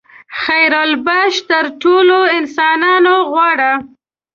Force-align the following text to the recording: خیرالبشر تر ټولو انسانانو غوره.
خیرالبشر 0.41 1.39
تر 1.49 1.65
ټولو 1.81 2.17
انسانانو 2.37 3.15
غوره. 3.31 3.71